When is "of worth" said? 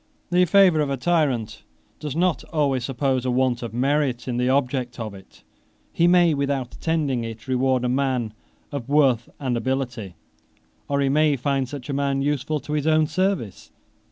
8.71-9.29